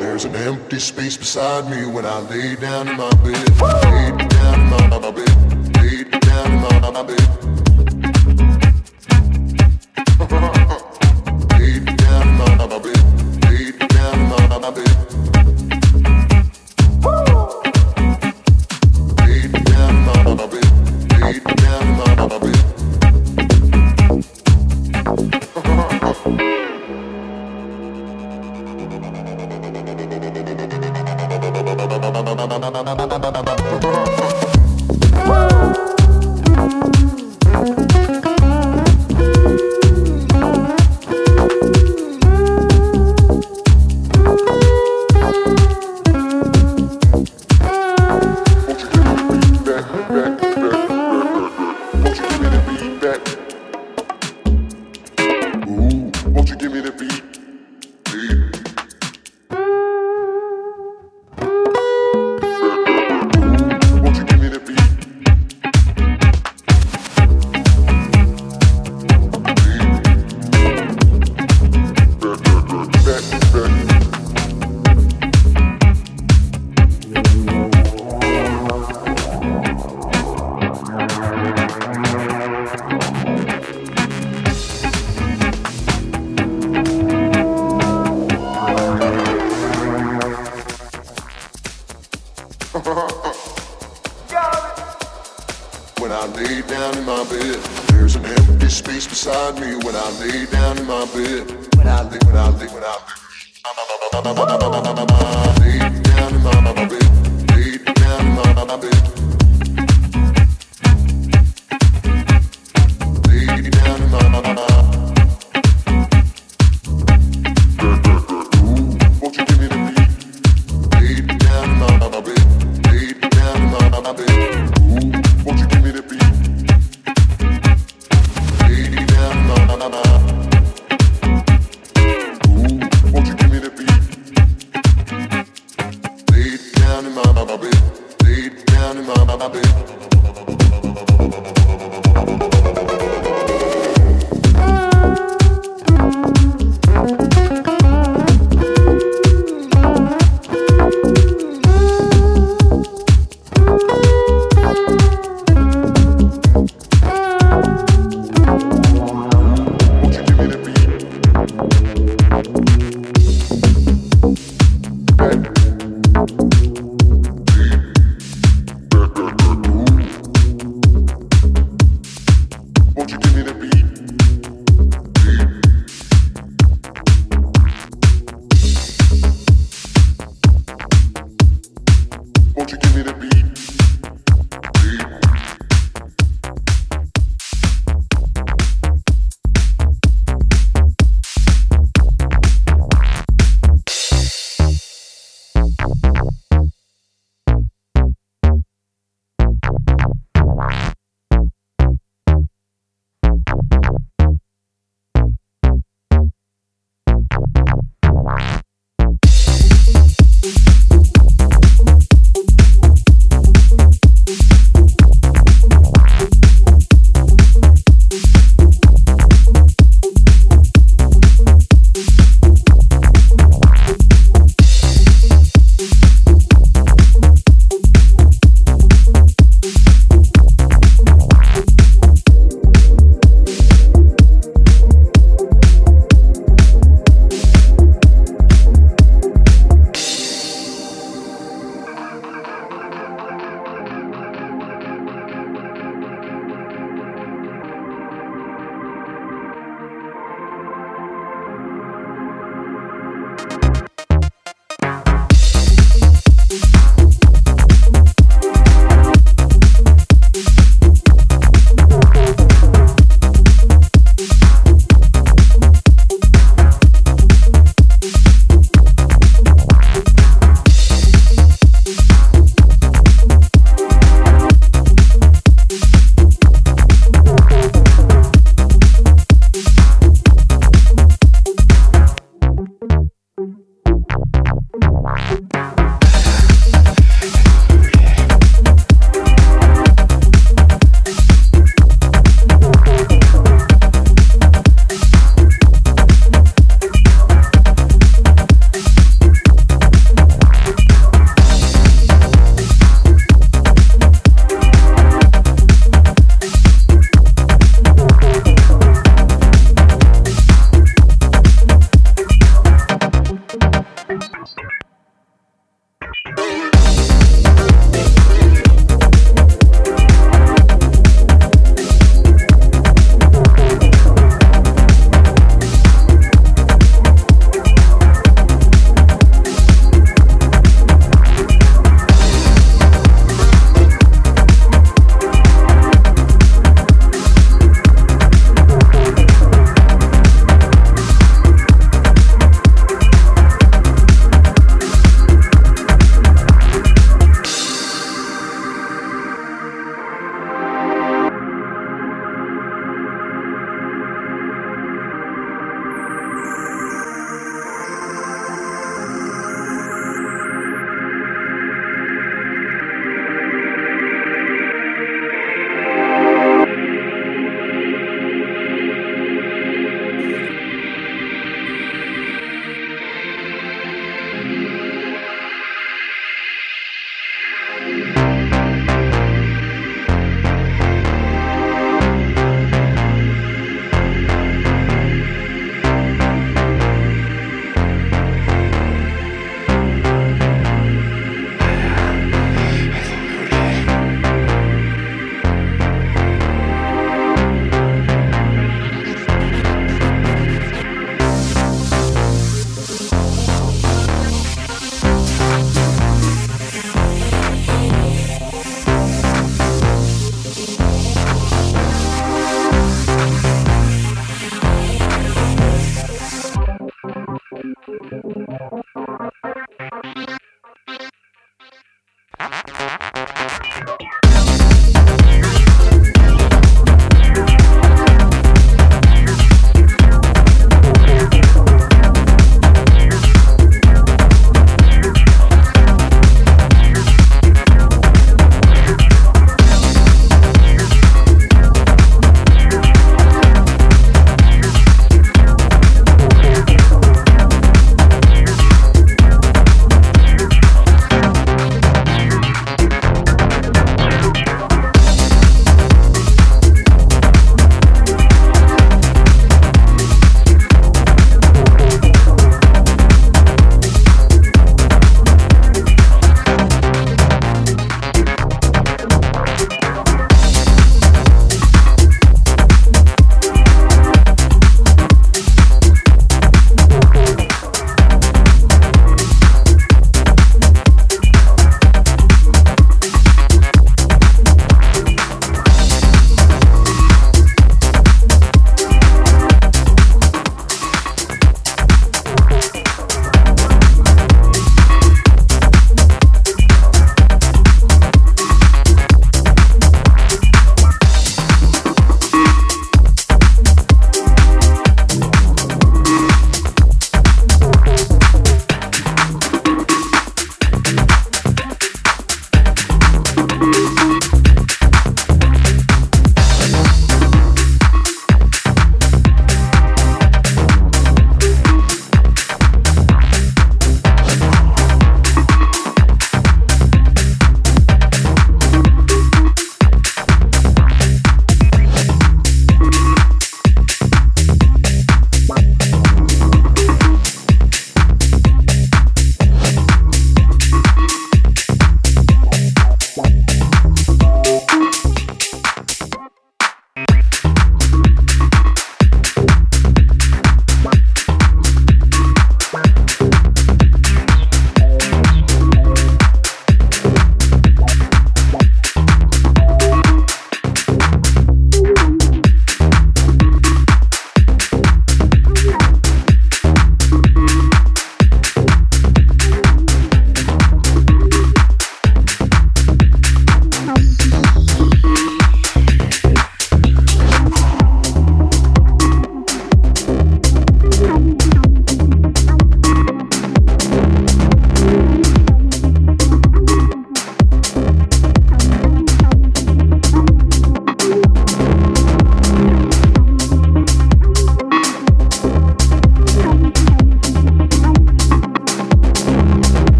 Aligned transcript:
There's 0.00 0.26
an 0.26 0.34
empty 0.36 0.78
space 0.78 1.16
beside 1.16 1.70
me 1.70 1.86
when 1.86 2.04
I 2.04 2.18
lay 2.20 2.56
down 2.56 2.88
in 2.88 2.96
my 2.96 3.10
bed. 3.24 3.48
Lay 3.60 4.10
down 4.28 4.60
in 4.60 5.00
my 5.00 5.10
bed. 5.10 5.76
Lay 5.76 6.04
down 6.04 6.52
in 6.52 6.92
my 6.92 7.02
bed. 7.02 7.55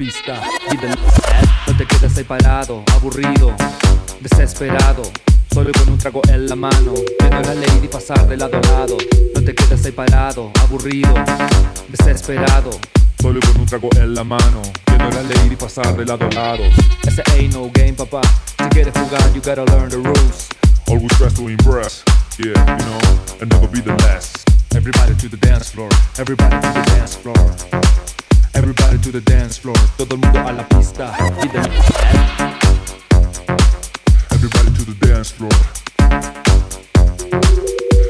No 0.00 1.76
te 1.76 1.84
quedes 1.84 2.16
ahí 2.16 2.24
parado, 2.24 2.82
aburrido, 2.94 3.54
desesperado. 4.20 5.02
Solo 5.52 5.72
con 5.72 5.90
un 5.90 5.98
trago 5.98 6.22
en 6.30 6.48
la 6.48 6.56
mano, 6.56 6.94
viendo 7.18 7.36
a 7.36 7.42
la 7.42 7.54
lady 7.54 7.86
pasar 7.86 8.26
de 8.26 8.38
lado 8.38 8.56
a 8.56 8.60
lado. 8.66 8.96
No 9.34 9.44
te 9.44 9.54
quedes 9.54 9.84
ahí 9.84 9.92
parado, 9.92 10.52
aburrido, 10.62 11.12
desesperado. 11.88 12.70
Solo 13.20 13.40
con 13.40 13.60
un 13.60 13.66
trago 13.66 13.90
en 13.96 14.14
la 14.14 14.24
mano, 14.24 14.62
viendo 14.86 15.04
a 15.04 15.22
la 15.22 15.22
lady 15.22 15.54
pasar 15.54 15.94
de 15.94 16.06
lado 16.06 16.26
a 16.28 16.34
lado. 16.34 16.64
Ese 17.06 17.22
ain't 17.34 17.52
no 17.52 17.70
game, 17.70 17.92
papá. 17.92 18.22
Si 18.56 18.64
quieres 18.70 18.94
jugar, 18.94 19.34
you 19.34 19.42
gotta 19.42 19.66
learn 19.66 19.90
the 19.90 19.98
rules. 19.98 20.48
Always 20.88 21.10
dress 21.18 21.34
to 21.34 21.46
impress, 21.46 22.02
yeah, 22.38 22.56
you 22.56 22.84
know, 22.86 22.98
and 23.42 23.52
never 23.52 23.68
be 23.68 23.82
the 23.82 23.94
last. 24.04 24.48
Everybody 24.74 25.14
to 25.16 25.28
the 25.28 25.36
dance 25.36 25.72
floor, 25.72 25.90
everybody 26.18 26.56
to 26.56 26.72
the 26.72 26.84
dance 26.96 27.16
floor. 27.16 28.09
Everybody 28.62 28.98
to 28.98 29.10
the 29.10 29.22
dance 29.22 29.56
floor, 29.56 29.74
todo 29.96 30.16
el 30.16 30.20
mundo 30.20 30.38
a 30.38 30.52
la 30.52 30.68
pista. 30.68 31.14
Everybody 34.30 34.70
to 34.74 34.84
the 34.84 34.94
dance 35.00 35.30
floor. 35.30 35.50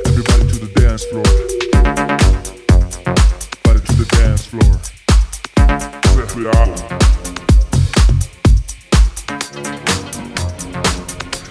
Everybody 0.06 0.46
to 0.50 0.58
the 0.58 0.70
dance 0.74 1.04
floor. 1.04 1.22
Everybody 3.64 3.80
to 3.86 3.94
the 3.94 4.04
dance 4.16 4.44
floor. 4.46 4.80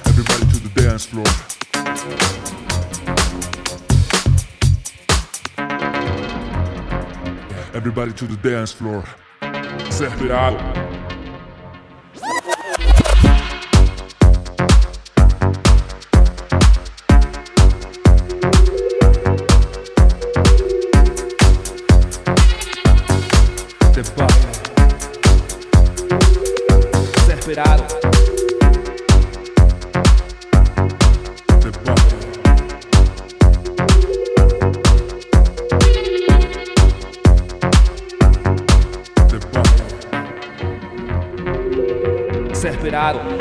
Everybody 0.08 0.45
to 0.52 0.60
the 0.60 0.70
dance 0.76 1.06
floor. 1.06 2.39
Everybody 7.74 8.13
to 8.13 8.26
the 8.26 8.36
dance 8.38 8.72
floor. 8.72 9.03
Desesperado. 9.41 10.57
de 10.57 10.99
Desesperado. 43.10 43.39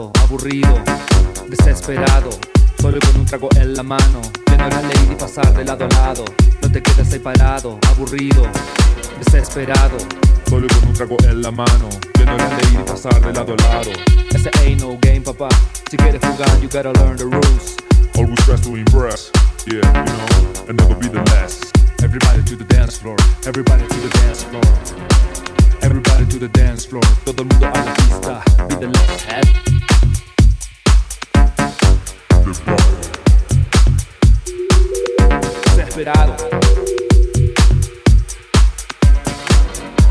Aburrido, 0.00 0.74
desesperado. 1.48 2.30
Solo 2.80 2.98
con 2.98 3.20
un 3.20 3.26
trago 3.26 3.48
en 3.56 3.74
la 3.74 3.82
mano, 3.82 4.22
viendo 4.46 4.64
a 4.64 4.68
la 4.68 4.82
lady 4.82 5.14
pasar 5.18 5.54
de 5.54 5.64
lado 5.64 5.84
a 5.84 5.88
lado. 5.88 6.24
No 6.62 6.72
te 6.72 6.82
quedes 6.82 7.12
ahí 7.12 7.18
parado, 7.18 7.78
aburrido, 7.88 8.44
desesperado. 9.18 9.98
Solo 10.48 10.66
con 10.68 10.88
un 10.88 10.94
trago 10.94 11.16
en 11.24 11.42
la 11.42 11.50
mano, 11.50 11.88
viendo 12.14 12.32
a 12.32 12.36
la 12.38 12.48
lady 12.48 12.78
pasar 12.86 13.20
de 13.20 13.32
lado 13.32 13.54
a 13.58 13.62
lado. 13.62 13.90
Ese 14.34 14.50
ain't 14.60 14.80
no 14.80 14.96
game, 15.02 15.20
papá. 15.20 15.48
Si 15.90 15.96
quieres 15.96 16.20
jugar, 16.22 16.60
you 16.60 16.68
gotta 16.68 16.92
learn 16.92 17.16
the 17.16 17.26
rules. 17.26 17.76
Always 18.16 18.46
dress 18.46 18.62
to 18.62 18.76
impress, 18.76 19.30
yeah, 19.66 19.76
you 19.76 20.12
know, 20.12 20.68
and 20.68 20.80
never 20.80 20.94
be 20.94 21.08
the 21.08 21.22
last. 21.32 21.70
Everybody 22.02 22.42
to 22.44 22.56
the 22.56 22.64
dance 22.64 22.96
floor, 22.96 23.16
everybody 23.46 23.86
to 23.86 24.00
the 24.00 24.08
dance 24.08 24.42
floor. 24.44 24.62
Everybody 25.82 26.26
to 26.26 26.38
the 26.38 26.48
dance 26.48 26.86
floor, 26.86 27.02
todo 27.24 27.42
el 27.42 27.48
mundo 27.48 27.66
a 27.66 27.70
la 27.70 27.94
pista. 27.94 28.42
Be 28.68 28.76
the 28.76 28.86
last 28.86 29.24
head. 29.26 29.44
The 32.44 32.52
bar. 32.64 32.78
Desesperado. 35.74 36.36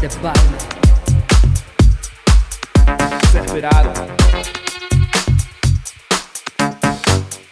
de 0.01 0.07
baile, 0.21 0.57
Desesperado. 3.21 3.93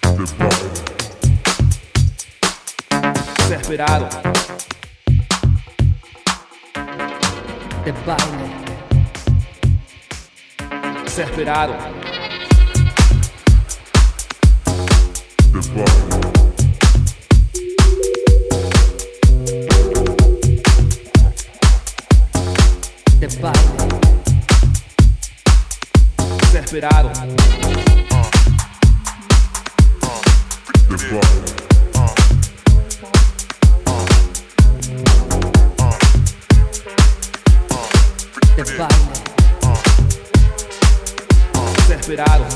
The. 0.01 0.49
Desesperado. 3.47 4.68
De 7.89 7.93
baile, 8.05 8.47
Desesperado. 11.03 11.73
The 15.51 15.61
bar. 15.73 15.89
de 23.19 23.27
baile, 23.41 23.99
Desesperado. 26.41 27.09
The 30.89 30.97
bar. 31.11 31.58
Desesperado. 42.09 42.48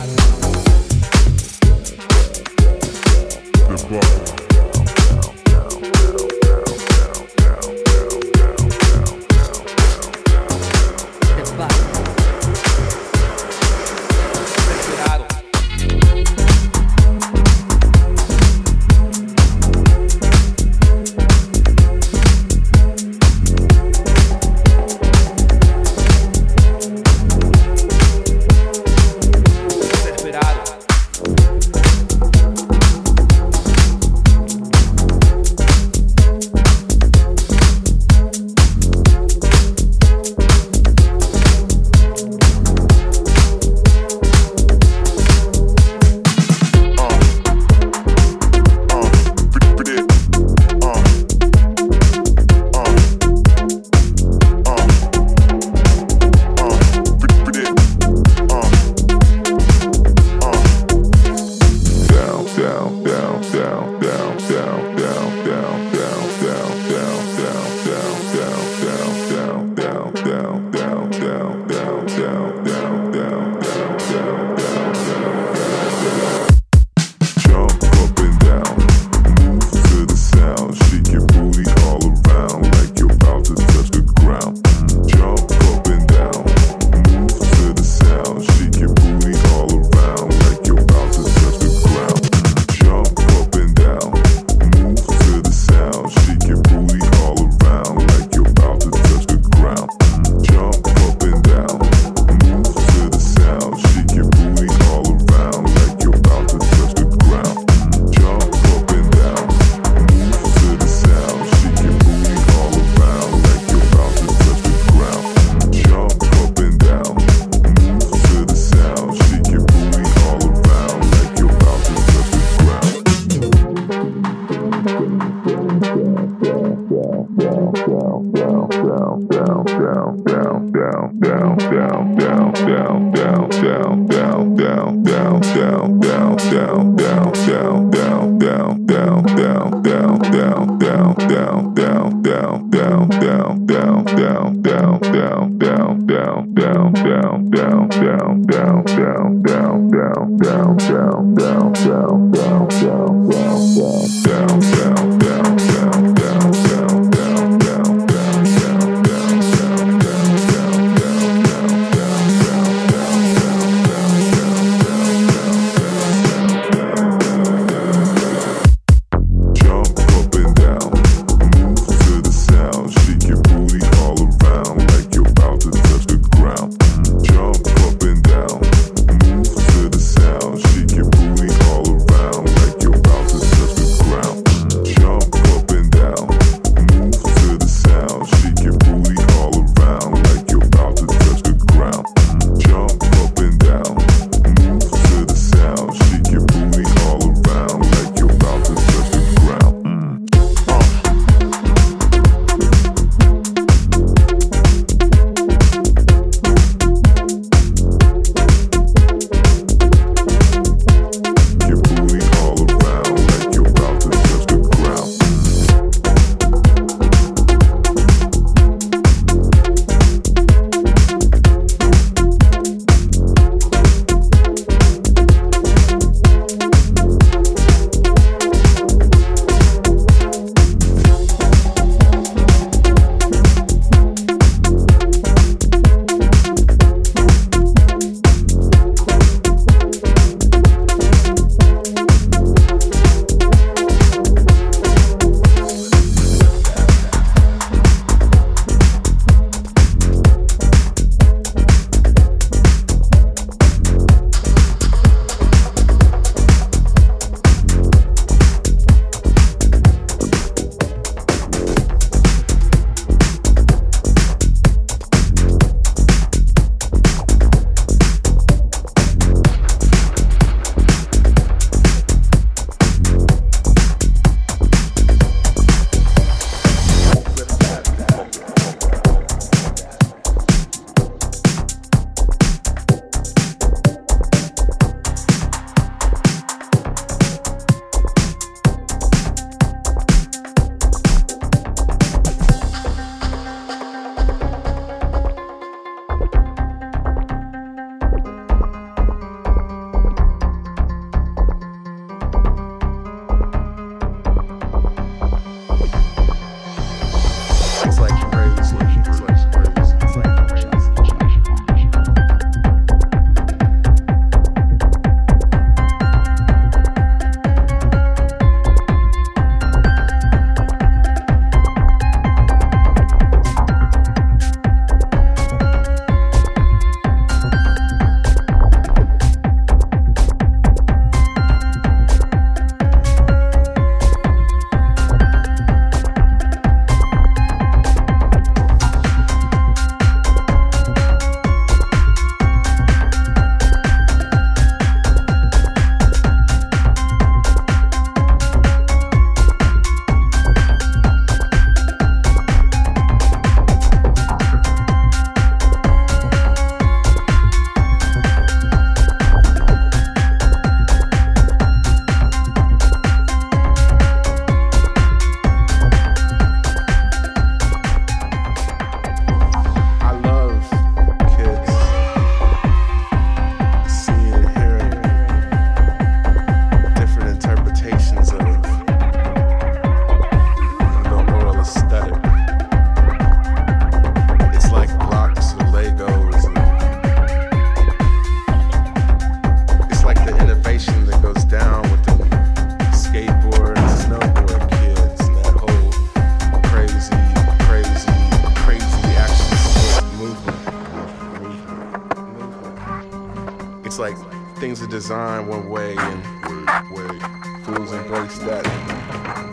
design 405.03 405.45
one 405.47 405.67
way 405.67 405.97
and 405.97 406.23
way, 406.45 407.03
way. 407.03 407.19
fools 407.65 407.91
embrace 407.91 408.37
that, 408.37 408.63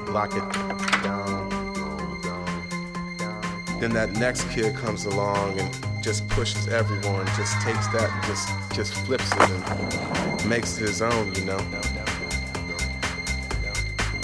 lock 0.09 0.31
it 0.37 0.47
down, 1.03 1.49
down, 2.23 3.17
down. 3.19 3.81
Then 3.81 3.93
that 3.95 4.13
next 4.13 4.49
kid 4.51 4.77
comes 4.77 5.07
along 5.07 5.59
and 5.59 5.69
just 6.01 6.29
pushes 6.29 6.69
everyone, 6.69 7.27
just 7.37 7.61
takes 7.63 7.89
that, 7.89 8.09
just 8.29 8.49
just 8.77 8.95
flips 9.05 9.29
it 9.33 9.51
and 9.51 10.49
makes 10.49 10.79
it 10.79 10.87
his 10.87 11.03
own, 11.03 11.35
you 11.35 11.45
know. 11.45 11.59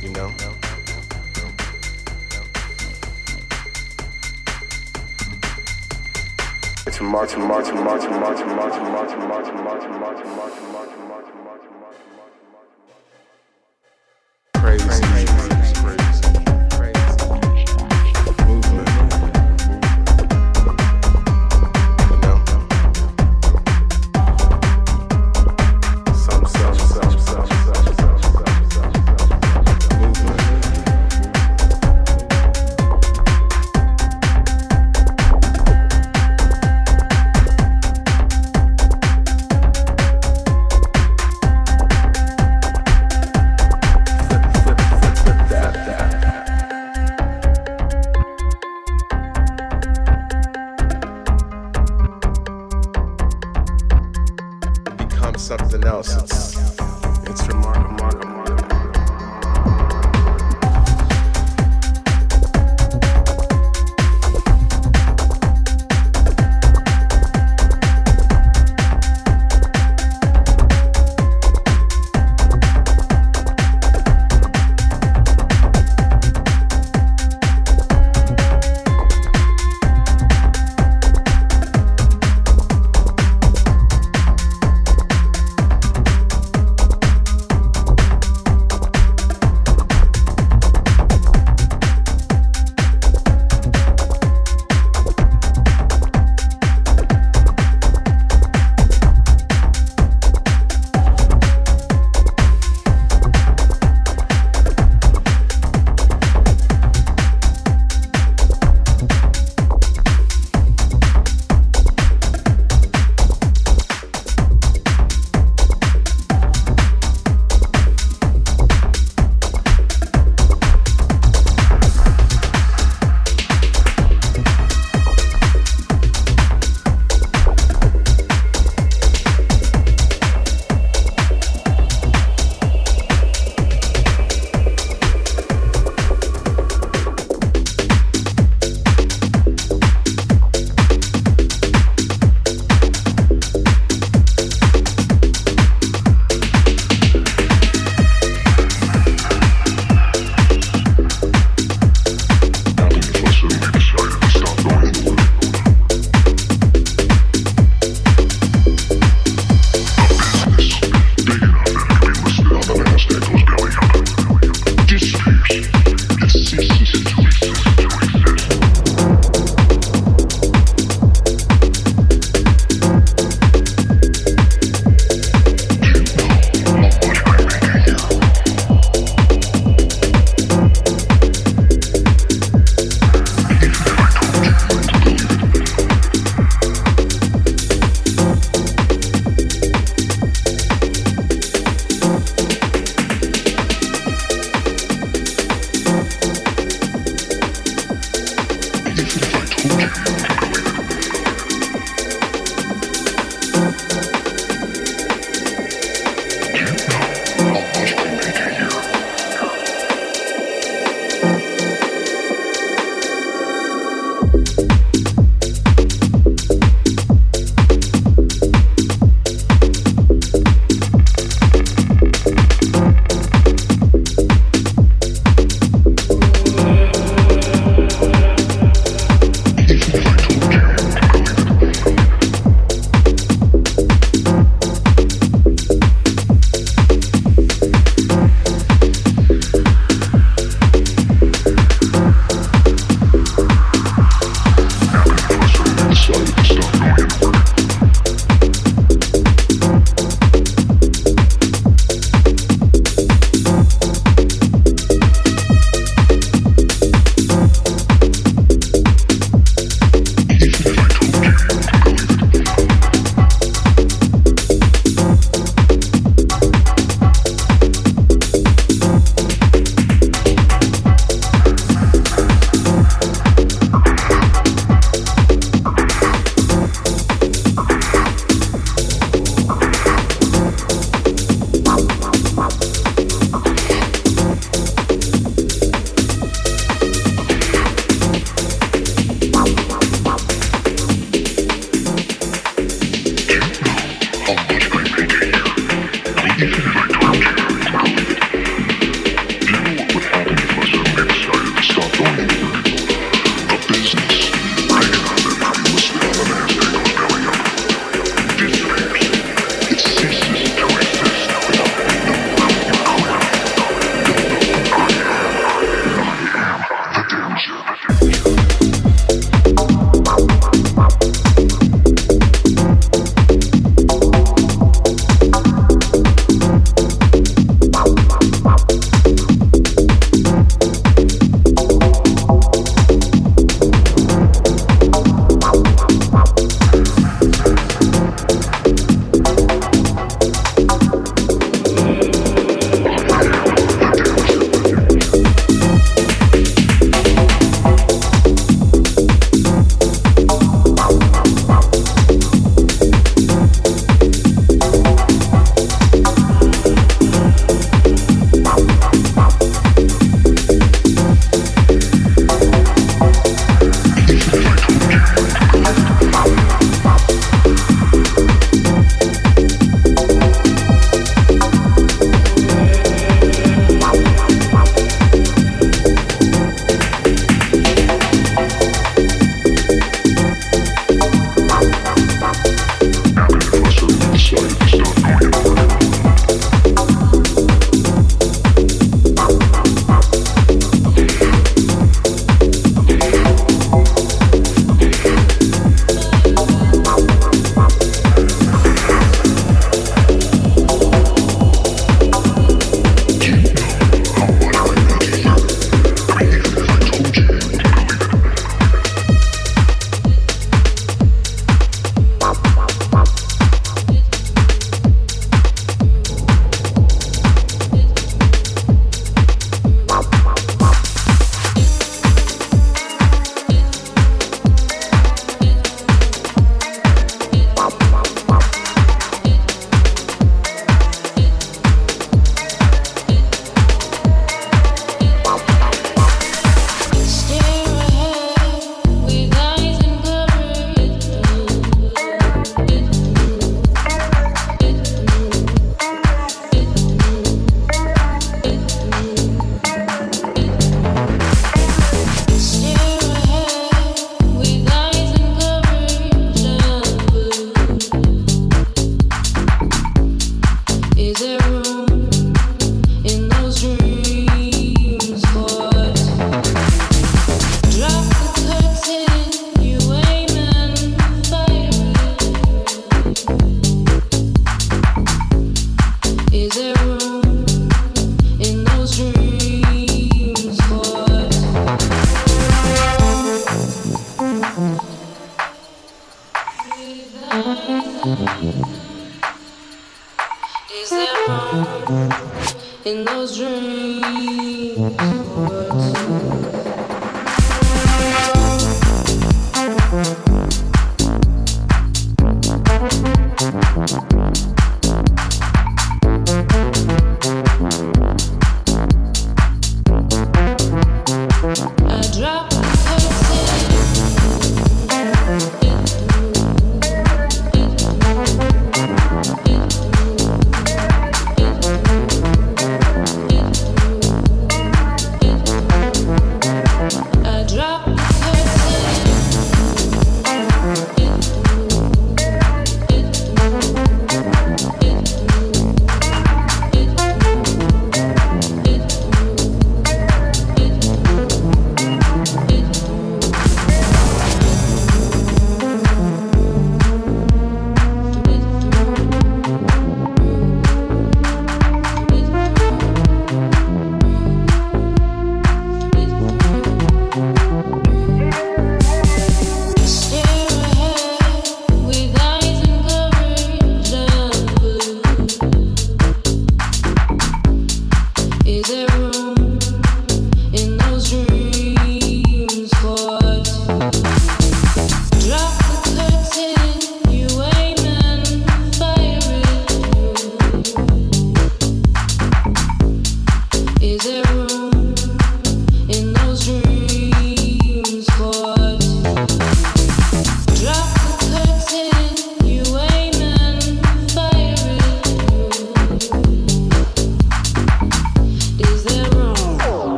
You 0.00 0.10
know. 0.10 0.32
It's 6.86 7.00
a 7.00 7.02
march, 7.02 7.36
march, 7.36 7.72
march, 7.74 8.04
march, 8.08 8.46
march, 8.46 8.78
march, 8.78 9.18
march. 9.18 9.57
Crazy 14.76 15.17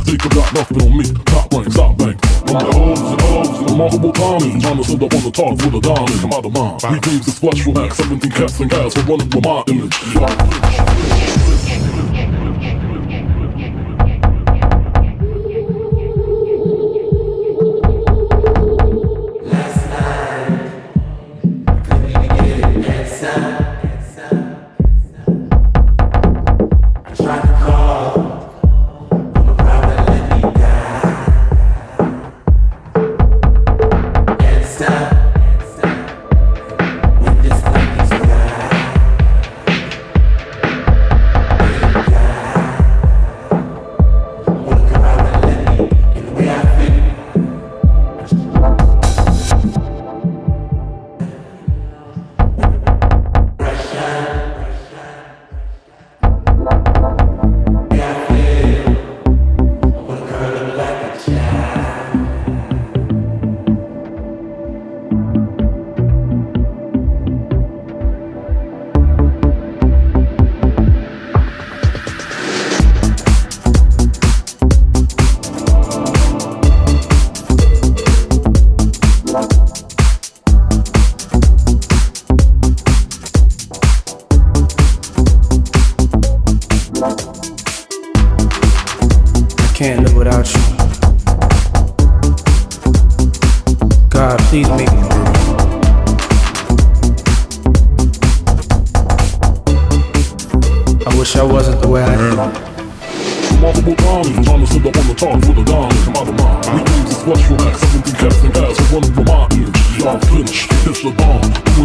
I 0.10 0.16
got 0.16 0.54
nothing 0.54 0.82
on 0.82 0.98
me. 0.98 1.04
Top 1.26 1.52
rank, 1.52 1.70
stop 1.70 1.98
bank. 1.98 2.18
I'm 2.48 2.54
the 2.54 2.72
hoes 2.78 3.02
and 3.02 3.22
hoes, 3.22 3.72
remarkable 3.72 4.14
timing. 4.14 4.62
Trying 4.62 4.78
to 4.78 4.84
sit 4.84 5.04
up 5.04 5.14
on 5.14 5.24
the 5.24 5.32
top 5.32 5.52
with 5.52 5.76
a 5.76 5.82
diamond. 5.82 6.22
Come 6.22 6.34
out 6.34 6.46
of 6.46 6.54
mine. 6.54 6.94
We 6.94 7.00
dreams 7.02 7.28
is 7.28 7.40
flesh 7.40 7.62
from 7.62 7.74
Max 7.74 7.98
17 7.98 8.32
casting 8.32 8.72
ass 8.72 8.94
for 8.94 9.02
running 9.02 9.30
with 9.30 9.44
my 9.44 9.64
image. 9.68 11.27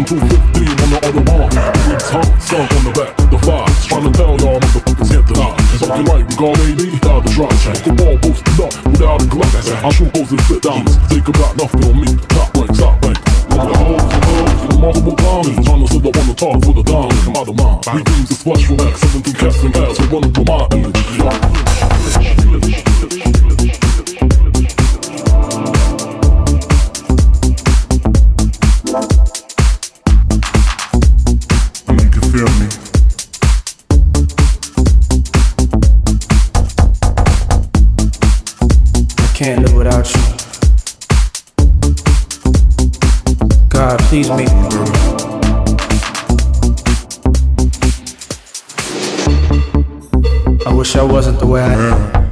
Doing 0.03 0.19
215 0.19 0.83
on 0.83 0.91
the 0.91 0.99
autobahn. 0.99 1.47
Three 1.87 1.95
times, 1.95 2.27
skunk 2.43 2.67
on 2.75 2.83
the 2.83 2.91
back, 2.91 3.15
the 3.31 3.39
flies. 3.39 3.71
Trying 3.87 4.03
to 4.03 4.11
tell 4.11 4.35
y'all 4.35 4.59
motherfuckers 4.59 5.07
can't 5.07 5.23
deny. 5.31 5.55
Something 5.79 6.03
right, 6.11 6.27
we 6.27 6.35
got 6.35 6.59
AD, 6.59 6.83
died 6.99 7.23
the 7.23 7.31
try. 7.31 7.47
The 7.87 7.95
ball 7.95 8.19
boosted 8.19 8.59
up 8.59 8.75
without 8.83 9.23
a 9.23 9.27
glass. 9.31 9.71
I 9.71 9.87
shoot 9.95 10.11
hoes 10.11 10.27
and 10.31 10.41
spit 10.43 10.59
diamonds. 10.59 10.99
Think 11.07 11.23
got 11.23 11.55
nothing 11.55 11.87
on 11.87 12.03
me. 12.03 12.19
Top 12.35 12.51
rank, 12.51 12.75
top 12.75 12.99
rank. 12.99 13.15
I'm 13.47 13.63
the 13.63 13.79
hoes 13.79 14.03
and 14.03 14.75
and 14.75 14.83
multiple 14.83 15.15
diamonds. 15.15 15.63
Trying 15.63 15.79
to 15.79 15.87
sit 15.87 16.03
up 16.03 16.19
on 16.19 16.27
the 16.27 16.35
top 16.35 16.59
with 16.67 16.75
a 16.75 16.83
diamond. 16.83 17.23
Come 17.23 17.39
out 17.39 17.47
of 17.47 17.55
mine. 17.55 17.79
We 17.95 18.03
dreams 18.03 18.27
is 18.31 18.43
flesh 18.43 18.67
from 18.67 18.83
Max 18.83 18.99
17 19.07 19.39
casting 19.39 19.71
ass 19.71 20.03
for 20.03 20.11
running 20.11 20.35
with 20.35 20.43
my 20.43 20.67
image. 20.75 20.99
God, 43.83 43.99
please 44.03 44.29
make 44.29 44.47
me. 44.47 44.55
I 50.65 50.73
wish 50.73 50.95
I 50.95 51.03
wasn't 51.03 51.39
the 51.39 51.45
way 51.45 51.61
I 51.61 51.73
am. 51.73 52.22